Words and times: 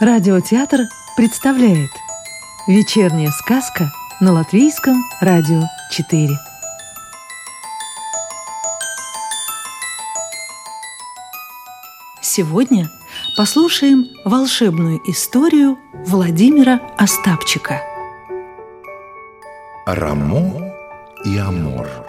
Радиотеатр 0.00 0.82
представляет 1.16 1.90
Вечерняя 2.68 3.32
сказка 3.32 3.90
на 4.20 4.32
Латвийском 4.32 5.02
радио 5.20 5.62
4 5.90 6.38
Сегодня 12.22 12.88
послушаем 13.36 14.06
волшебную 14.24 15.00
историю 15.10 15.76
Владимира 16.06 16.80
Остапчика. 16.96 17.82
Рамо 19.84 20.62
и 21.24 21.36
Амор 21.38 22.07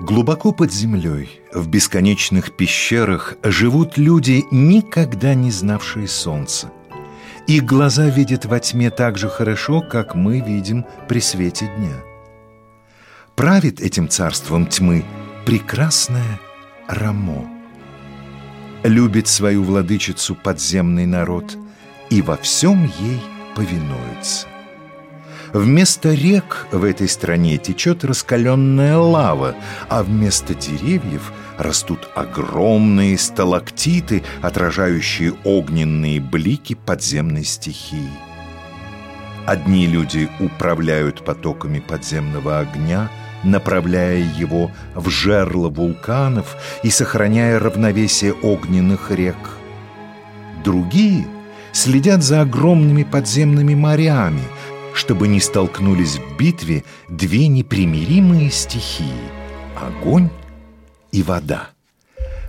Глубоко 0.00 0.52
под 0.52 0.72
землей, 0.72 1.42
в 1.52 1.68
бесконечных 1.68 2.56
пещерах 2.56 3.34
живут 3.42 3.98
люди, 3.98 4.46
никогда 4.50 5.34
не 5.34 5.50
знавшие 5.50 6.08
солнца. 6.08 6.72
Их 7.46 7.66
глаза 7.66 8.06
видят 8.06 8.46
во 8.46 8.60
тьме 8.60 8.90
так 8.90 9.18
же 9.18 9.28
хорошо, 9.28 9.82
как 9.82 10.14
мы 10.14 10.40
видим 10.40 10.86
при 11.06 11.20
свете 11.20 11.70
дня. 11.76 11.96
Правит 13.36 13.82
этим 13.82 14.08
царством 14.08 14.66
тьмы 14.66 15.04
прекрасная 15.44 16.40
Рамо. 16.88 17.46
Любит 18.82 19.28
свою 19.28 19.62
владычицу 19.62 20.34
подземный 20.34 21.04
народ 21.04 21.58
и 22.08 22.22
во 22.22 22.38
всем 22.38 22.90
ей 22.98 23.20
повинуется. 23.54 24.49
Вместо 25.52 26.14
рек 26.14 26.68
в 26.70 26.84
этой 26.84 27.08
стране 27.08 27.58
течет 27.58 28.04
раскаленная 28.04 28.96
лава, 28.98 29.56
а 29.88 30.04
вместо 30.04 30.54
деревьев 30.54 31.32
растут 31.58 32.08
огромные 32.14 33.18
сталактиты, 33.18 34.22
отражающие 34.42 35.34
огненные 35.44 36.20
блики 36.20 36.74
подземной 36.74 37.44
стихии. 37.44 38.10
Одни 39.44 39.86
люди 39.88 40.28
управляют 40.38 41.24
потоками 41.24 41.80
подземного 41.80 42.60
огня, 42.60 43.10
направляя 43.42 44.18
его 44.18 44.70
в 44.94 45.08
жерло 45.08 45.68
вулканов 45.68 46.56
и 46.84 46.90
сохраняя 46.90 47.58
равновесие 47.58 48.34
огненных 48.34 49.10
рек. 49.10 49.36
Другие 50.62 51.26
следят 51.72 52.22
за 52.22 52.42
огромными 52.42 53.02
подземными 53.02 53.74
морями– 53.74 54.44
чтобы 54.94 55.28
не 55.28 55.40
столкнулись 55.40 56.16
в 56.16 56.36
битве 56.36 56.84
две 57.08 57.48
непримиримые 57.48 58.50
стихии– 58.50 59.30
огонь 59.80 60.30
и 61.12 61.22
вода. 61.22 61.70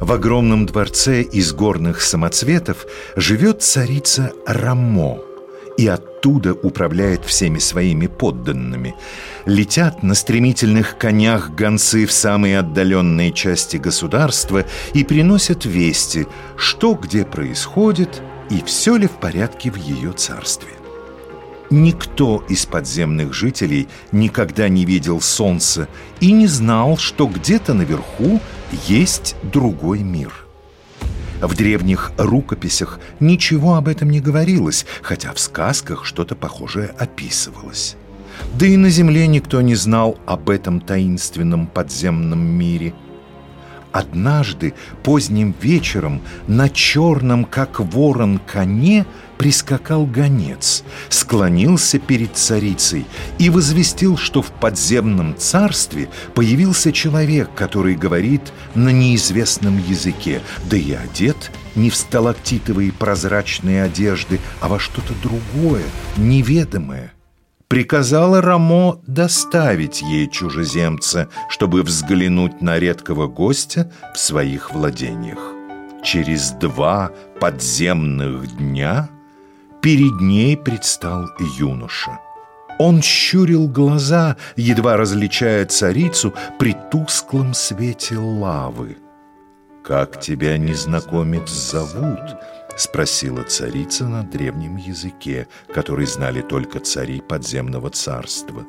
В 0.00 0.12
огромном 0.12 0.66
дворце 0.66 1.22
из 1.22 1.52
горных 1.52 2.02
самоцветов 2.02 2.86
живет 3.16 3.62
царица 3.62 4.32
Рамо 4.46 5.18
и 5.78 5.86
оттуда 5.86 6.52
управляет 6.52 7.24
всеми 7.24 7.58
своими 7.58 8.06
подданными. 8.06 8.94
Летят 9.46 10.02
на 10.02 10.14
стремительных 10.14 10.98
конях 10.98 11.50
гонцы 11.50 12.06
в 12.06 12.12
самые 12.12 12.58
отдаленные 12.58 13.32
части 13.32 13.76
государства 13.76 14.64
и 14.92 15.04
приносят 15.04 15.64
вести, 15.64 16.26
что 16.56 16.94
где 16.94 17.24
происходит 17.24 18.22
и 18.50 18.62
все 18.64 18.96
ли 18.96 19.06
в 19.06 19.12
порядке 19.12 19.70
в 19.70 19.76
ее 19.76 20.12
царстве. 20.12 20.75
Никто 21.70 22.44
из 22.48 22.64
подземных 22.64 23.34
жителей 23.34 23.88
никогда 24.12 24.68
не 24.68 24.84
видел 24.84 25.20
солнца 25.20 25.88
и 26.20 26.30
не 26.30 26.46
знал, 26.46 26.96
что 26.96 27.26
где-то 27.26 27.74
наверху 27.74 28.40
есть 28.86 29.34
другой 29.42 30.00
мир. 30.00 30.32
В 31.40 31.54
древних 31.54 32.12
рукописях 32.16 33.00
ничего 33.20 33.74
об 33.74 33.88
этом 33.88 34.10
не 34.10 34.20
говорилось, 34.20 34.86
хотя 35.02 35.32
в 35.32 35.40
сказках 35.40 36.04
что-то 36.04 36.34
похожее 36.34 36.94
описывалось. 36.98 37.96
Да 38.54 38.66
и 38.66 38.76
на 38.76 38.88
Земле 38.88 39.26
никто 39.26 39.60
не 39.60 39.74
знал 39.74 40.18
об 40.24 40.50
этом 40.50 40.80
таинственном 40.80 41.66
подземном 41.66 42.40
мире– 42.40 42.94
Однажды 43.96 44.74
поздним 45.02 45.54
вечером 45.58 46.20
на 46.46 46.68
черном, 46.68 47.46
как 47.46 47.80
ворон, 47.80 48.38
коне 48.38 49.06
прискакал 49.38 50.04
гонец, 50.04 50.84
склонился 51.08 51.98
перед 51.98 52.36
царицей 52.36 53.06
и 53.38 53.48
возвестил, 53.48 54.18
что 54.18 54.42
в 54.42 54.52
подземном 54.52 55.34
царстве 55.38 56.10
появился 56.34 56.92
человек, 56.92 57.48
который 57.54 57.94
говорит 57.94 58.42
на 58.74 58.90
неизвестном 58.90 59.78
языке, 59.78 60.42
да 60.68 60.76
и 60.76 60.92
одет 60.92 61.50
не 61.74 61.88
в 61.88 61.96
сталактитовые 61.96 62.92
прозрачные 62.92 63.82
одежды, 63.82 64.40
а 64.60 64.68
во 64.68 64.78
что-то 64.78 65.14
другое, 65.22 65.84
неведомое 66.18 67.14
приказала 67.68 68.40
Рамо 68.40 69.00
доставить 69.06 70.02
ей 70.02 70.28
чужеземца, 70.30 71.28
чтобы 71.48 71.82
взглянуть 71.82 72.62
на 72.62 72.78
редкого 72.78 73.26
гостя 73.26 73.90
в 74.14 74.18
своих 74.18 74.72
владениях. 74.72 75.38
Через 76.02 76.52
два 76.52 77.10
подземных 77.40 78.56
дня 78.56 79.08
перед 79.82 80.20
ней 80.20 80.56
предстал 80.56 81.26
юноша. 81.58 82.20
Он 82.78 83.02
щурил 83.02 83.68
глаза, 83.68 84.36
едва 84.56 84.96
различая 84.96 85.64
царицу 85.64 86.34
при 86.58 86.76
тусклом 86.90 87.54
свете 87.54 88.18
лавы. 88.18 88.98
«Как 89.82 90.20
тебя, 90.20 90.58
незнакомец, 90.58 91.48
зовут?»— 91.48 92.36
спросила 92.76 93.42
царица 93.42 94.06
на 94.06 94.22
древнем 94.22 94.76
языке, 94.76 95.48
который 95.72 96.06
знали 96.06 96.42
только 96.42 96.80
цари 96.80 97.20
подземного 97.20 97.90
царства. 97.90 98.64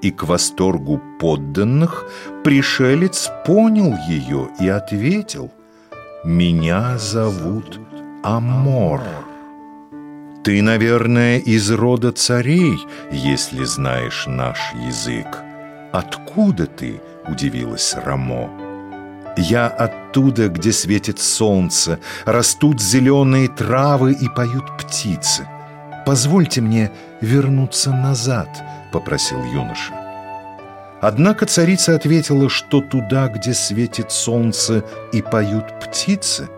И 0.00 0.10
к 0.10 0.24
восторгу 0.24 1.00
подданных 1.20 2.04
пришелец 2.44 3.30
понял 3.46 3.96
ее 4.08 4.48
и 4.60 4.68
ответил 4.68 5.50
«Меня 6.24 6.98
зовут 6.98 7.80
Амор». 8.22 9.02
«Ты, 10.44 10.60
наверное, 10.60 11.38
из 11.38 11.70
рода 11.70 12.10
царей, 12.10 12.76
если 13.12 13.64
знаешь 13.64 14.26
наш 14.26 14.58
язык. 14.74 15.26
Откуда 15.92 16.66
ты?»— 16.66 17.00
удивилась 17.28 17.94
Рамо. 17.94 18.61
Я 19.36 19.66
оттуда, 19.68 20.48
где 20.48 20.72
светит 20.72 21.18
солнце, 21.18 21.98
растут 22.26 22.80
зеленые 22.80 23.48
травы 23.48 24.12
и 24.12 24.28
поют 24.28 24.76
птицы. 24.76 25.48
Позвольте 26.04 26.60
мне 26.60 26.90
вернуться 27.20 27.92
назад, 27.92 28.48
попросил 28.92 29.42
юноша. 29.44 29.94
Однако 31.00 31.46
царица 31.46 31.96
ответила, 31.96 32.48
что 32.48 32.80
туда, 32.80 33.28
где 33.28 33.54
светит 33.54 34.12
солнце 34.12 34.84
и 35.12 35.22
поют 35.22 35.64
птицы, 35.80 36.48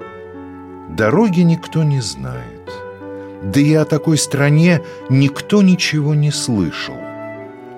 дороги 0.90 1.40
никто 1.40 1.82
не 1.82 2.00
знает. 2.00 2.70
Да 3.42 3.60
и 3.60 3.74
о 3.74 3.84
такой 3.84 4.18
стране 4.18 4.82
никто 5.08 5.62
ничего 5.62 6.14
не 6.14 6.30
слышал. 6.30 6.96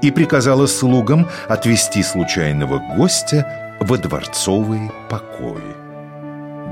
И 0.03 0.11
приказала 0.11 0.67
слугам 0.67 1.29
отвести 1.49 2.03
случайного 2.03 2.79
гостя 2.97 3.66
во 3.81 3.99
дворцовые 3.99 4.93
покои. 5.09 5.75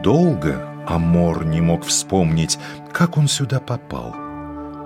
Долго 0.03 0.67
Амор 0.87 1.45
не 1.45 1.61
мог 1.61 1.85
вспомнить, 1.85 2.59
как 2.93 3.17
он 3.17 3.29
сюда 3.29 3.61
попал. 3.61 4.15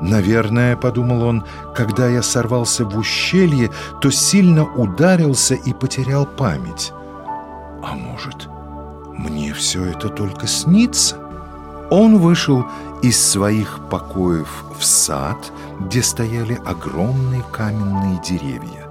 «Наверное,— 0.01 0.77
подумал 0.77 1.25
он,— 1.25 1.45
когда 1.75 2.07
я 2.07 2.23
сорвался 2.23 2.85
в 2.85 2.97
ущелье, 2.97 3.71
то 4.01 4.11
сильно 4.11 4.65
ударился 4.65 5.55
и 5.55 5.73
потерял 5.73 6.25
память. 6.25 6.93
А 7.83 7.95
может, 7.95 8.49
мне 9.17 9.53
все 9.55 9.85
это 9.87 10.09
только 10.09 10.47
снится?» 10.47 11.17
Он 11.91 12.19
вышел 12.19 12.67
из 13.03 13.21
своих 13.21 13.81
покоев 13.91 14.65
в 14.79 14.85
сад, 14.85 15.39
где 15.81 16.03
стояли 16.03 16.61
огромные 16.65 17.43
каменные 17.51 18.21
деревья. 18.23 18.89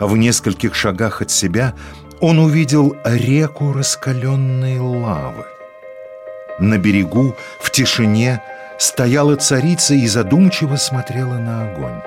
В 0.00 0.16
нескольких 0.16 0.74
шагах 0.74 1.22
от 1.22 1.30
себя 1.30 1.74
он 2.20 2.38
увидел 2.38 2.96
реку 3.04 3.72
раскаленной 3.72 4.78
лавы. 4.78 5.46
На 6.58 6.78
берегу, 6.78 7.36
в 7.60 7.70
тишине, 7.70 8.42
стояла 8.78 9.36
царица 9.36 9.94
и 9.94 10.06
задумчиво 10.06 10.76
смотрела 10.76 11.38
на 11.38 11.70
огонь. 11.70 12.02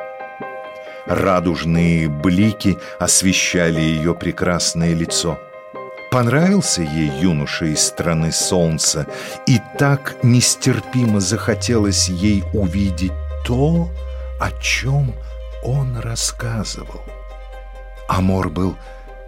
Радужные 1.05 2.09
блики 2.09 2.77
освещали 2.99 3.79
ее 3.79 4.13
прекрасное 4.13 4.93
лицо. 4.93 5.39
Понравился 6.11 6.81
ей 6.81 7.09
юноша 7.21 7.65
из 7.65 7.81
страны 7.81 8.33
солнца, 8.33 9.07
и 9.47 9.59
так 9.79 10.15
нестерпимо 10.23 11.21
захотелось 11.21 12.09
ей 12.09 12.43
увидеть 12.53 13.13
то, 13.45 13.89
о 14.39 14.51
чем 14.61 15.13
он 15.63 15.97
рассказывал. 15.99 17.01
Амор 18.07 18.49
был 18.49 18.75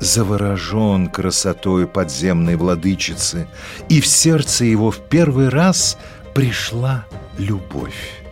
заворожен 0.03 1.07
красотой 1.07 1.87
подземной 1.87 2.55
владычицы, 2.55 3.47
и 3.89 4.01
в 4.01 4.07
сердце 4.07 4.65
его 4.65 4.91
в 4.91 4.99
первый 4.99 5.49
раз 5.49 5.97
пришла 6.33 7.05
любовь. 7.37 8.23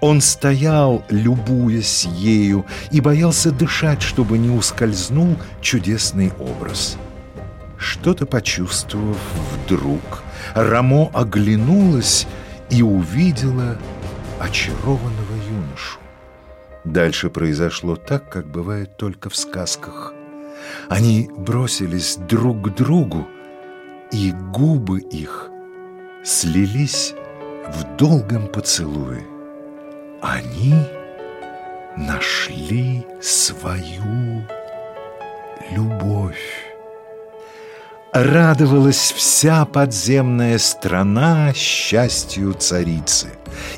Он 0.00 0.20
стоял, 0.20 1.04
любуясь 1.08 2.04
ею, 2.04 2.66
и 2.90 3.00
боялся 3.00 3.50
дышать, 3.50 4.02
чтобы 4.02 4.38
не 4.38 4.50
ускользнул 4.50 5.36
чудесный 5.60 6.32
образ. 6.38 6.96
Что-то 7.78 8.26
почувствовав 8.26 9.18
вдруг, 9.52 10.22
Рамо 10.54 11.10
оглянулась 11.12 12.26
и 12.70 12.82
увидела 12.82 13.78
очарованного 14.40 15.34
юношу. 15.50 15.98
Дальше 16.84 17.30
произошло 17.30 17.96
так, 17.96 18.30
как 18.30 18.46
бывает 18.46 18.96
только 18.96 19.30
в 19.30 19.36
сказках. 19.36 20.13
Они 20.88 21.30
бросились 21.36 22.16
друг 22.16 22.62
к 22.62 22.74
другу, 22.74 23.26
и 24.12 24.32
губы 24.52 25.00
их 25.00 25.50
слились 26.22 27.14
в 27.68 27.96
долгом 27.96 28.46
поцелуе. 28.48 29.26
Они 30.22 30.74
нашли 31.96 33.06
свою 33.20 34.46
любовь. 35.70 36.74
Радовалась 38.12 39.12
вся 39.12 39.64
подземная 39.64 40.58
страна 40.58 41.52
счастью 41.52 42.54
царицы, 42.54 43.28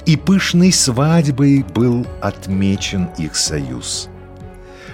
и 0.04 0.16
пышной 0.16 0.72
свадьбой 0.72 1.62
был 1.62 2.06
отмечен 2.20 3.08
их 3.16 3.34
союз. 3.34 4.10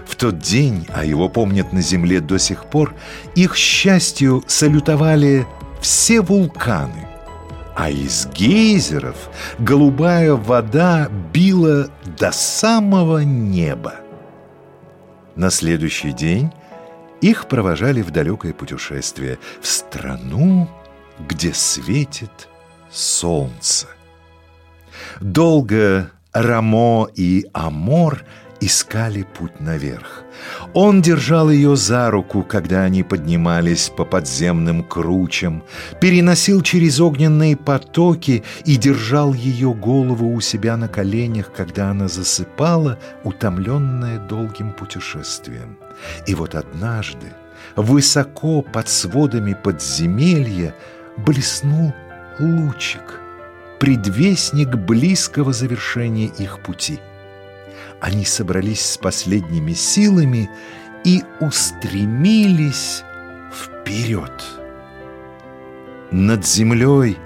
В 0.07 0.17
тот 0.17 0.39
день, 0.39 0.87
а 0.93 1.05
его 1.05 1.29
помнят 1.29 1.73
на 1.73 1.81
земле 1.81 2.21
до 2.21 2.39
сих 2.39 2.67
пор, 2.67 2.95
их 3.35 3.57
счастью 3.57 4.43
салютовали 4.47 5.47
все 5.81 6.21
вулканы, 6.21 7.09
а 7.77 7.91
из 7.91 8.27
гейзеров 8.27 9.17
голубая 9.59 10.35
вода 10.35 11.09
била 11.33 11.89
до 12.19 12.31
самого 12.33 13.19
неба. 13.19 13.95
На 15.35 15.51
следующий 15.51 16.13
день 16.13 16.53
их 17.21 17.47
провожали 17.47 18.03
в 18.03 18.11
далекое 18.11 18.53
путешествие 18.53 19.39
в 19.61 19.67
страну, 19.67 20.69
где 21.19 21.55
светит 21.55 22.49
солнце. 22.91 23.87
Долго 25.21 26.11
Рамо 26.33 27.09
и 27.15 27.47
Амор– 27.53 28.25
искали 28.63 29.25
путь 29.25 29.61
наверх. 29.61 30.23
Он 30.73 31.03
держал 31.03 31.51
ее 31.51 31.77
за 31.77 32.11
руку, 32.11 32.43
когда 32.43 32.85
они 32.85 33.03
поднимались 33.03 33.89
по 33.89 34.05
подземным 34.05 34.85
кручам, 34.85 35.65
переносил 36.01 36.63
через 36.63 37.01
огненные 37.01 37.57
потоки 37.57 38.45
и 38.65 38.77
держал 38.77 39.35
ее 39.35 39.75
голову 39.75 40.33
у 40.33 40.41
себя 40.41 40.77
на 40.77 40.89
коленях, 40.89 41.53
когда 41.53 41.91
она 41.91 42.07
засыпала, 42.07 42.99
утомленная 43.25 44.21
долгим 44.21 44.73
путешествием. 44.73 45.77
И 46.27 46.35
вот 46.35 46.55
однажды, 46.55 47.33
высоко 47.75 48.63
под 48.63 48.89
сводами 48.89 49.55
подземелья, 49.55 50.75
блеснул 51.17 51.93
лучик, 52.39 53.21
предвестник 53.81 54.69
близкого 54.77 55.53
завершения 55.53 56.27
их 56.27 56.61
пути– 56.61 57.01
они 58.03 58.25
собрались 58.25 58.85
с 58.85 58.99
последними 58.99 59.75
силами 59.75 60.51
и 61.05 61.23
устремились 61.41 63.05
вперед. 63.55 64.33
Над 66.11 66.45
землей, 66.45 67.17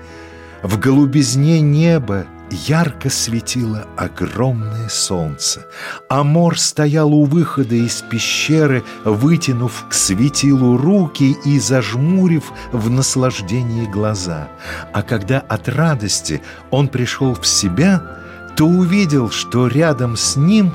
в 0.62 0.78
голубизне 0.78 1.62
неба, 1.62 2.26
ярко 2.50 3.08
светило 3.08 3.86
огромное 3.96 4.90
солнце. 4.90 5.66
Амор 6.10 6.58
стоял 6.58 7.12
у 7.12 7.24
выхода 7.24 7.74
из 7.74 8.02
пещеры, 8.02 8.84
вытянув 9.04 9.86
к 9.88 9.94
светилу 9.94 10.76
руки 10.76 11.36
и 11.46 11.58
зажмурив 11.58 12.52
в 12.70 12.90
наслаждении 12.90 13.86
глаза. 13.86 14.48
А 14.92 15.02
когда 15.02 15.40
от 15.40 15.70
радости 15.70 16.42
он 16.70 16.88
пришел 16.88 17.34
в 17.34 17.46
себя– 17.46 18.02
то 18.56 18.64
увидел, 18.64 19.30
что 19.30 19.66
рядом 19.66 20.16
с 20.16 20.36
ним 20.36 20.72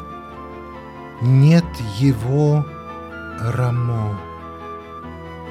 нет 1.22 1.66
его 1.98 2.66
Рамо. 3.40 4.20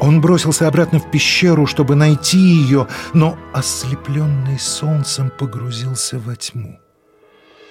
Он 0.00 0.20
бросился 0.20 0.68
обратно 0.68 0.98
в 1.00 1.10
пещеру, 1.10 1.66
чтобы 1.66 1.94
найти 1.94 2.38
ее, 2.38 2.86
но, 3.12 3.36
ослепленный 3.52 4.58
солнцем, 4.58 5.30
погрузился 5.36 6.18
во 6.18 6.36
тьму. 6.36 6.78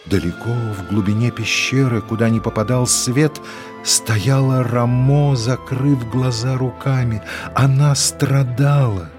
Далеко 0.06 0.50
в 0.50 0.90
глубине 0.90 1.32
пещеры, 1.32 2.02
куда 2.02 2.30
не 2.30 2.40
попадал 2.40 2.86
свет, 2.86 3.42
стояла 3.84 4.64
Рамо, 4.64 5.36
закрыв 5.36 6.10
глаза 6.10 6.58
руками. 6.58 7.22
Она 7.56 7.96
страдала. 7.96 9.10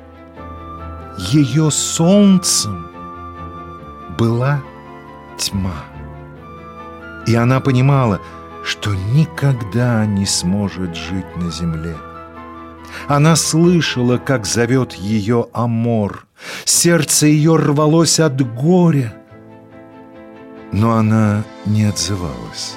Ее 1.19 1.71
солнцем 1.71 2.87
была 4.19 4.63
тьма. 5.41 5.85
И 7.27 7.35
она 7.35 7.61
понимала, 7.61 8.21
что 8.65 8.95
никогда 8.95 10.05
не 10.07 10.27
сможет 10.27 10.95
жить 10.95 11.37
на 11.37 11.51
земле. 11.51 11.97
Она 13.09 13.37
слышала, 13.37 14.19
как 14.19 14.47
зовет 14.47 14.93
ее 14.93 15.47
Амор. 15.53 16.27
Сердце 16.65 17.27
ее 17.27 17.57
рвалось 17.57 18.21
от 18.21 18.41
горя, 18.55 19.15
но 20.73 20.93
она 20.93 21.45
не 21.67 21.85
отзывалась. 21.85 22.77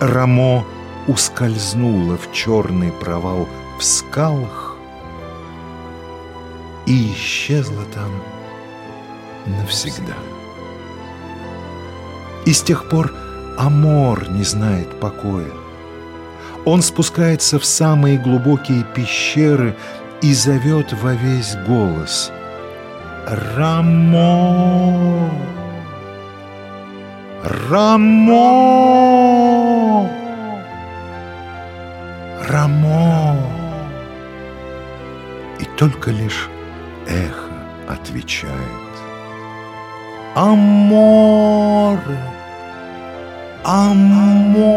Рамо 0.00 0.64
ускользнула 1.06 2.16
в 2.16 2.32
черный 2.32 2.92
провал 2.92 3.48
в 3.78 3.84
скалах 3.84 4.76
и 6.86 7.12
исчезла 7.12 7.84
там 7.94 8.10
навсегда. 9.46 10.16
И 12.44 12.52
с 12.52 12.62
тех 12.62 12.88
пор 12.88 13.12
Амор 13.56 14.28
не 14.30 14.44
знает 14.44 14.88
покоя. 15.00 15.50
Он 16.64 16.82
спускается 16.82 17.58
в 17.58 17.64
самые 17.64 18.18
глубокие 18.18 18.84
пещеры 18.84 19.76
и 20.20 20.32
зовет 20.32 20.92
во 20.92 21.14
весь 21.14 21.56
голос 21.66 22.30
«Рамо! 23.56 25.30
Рамо! 27.68 28.38
Рамо!» 32.48 33.36
И 35.58 35.64
только 35.76 36.10
лишь 36.10 36.48
эхо 37.06 37.52
отвечает 37.88 38.52
«Аморе!» 40.34 42.32
Амор. 43.64 44.68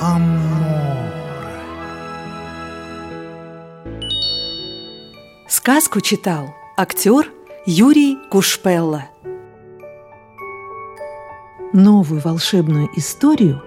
Амор. 0.00 1.10
Сказку 5.46 6.00
читал 6.00 6.54
актер 6.78 7.30
Юрий 7.66 8.16
Кушпелла. 8.30 9.04
Новую 11.74 12.22
волшебную 12.22 12.88
историю 12.96 13.62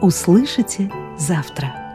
услышите 0.00 0.90
завтра. 1.18 1.87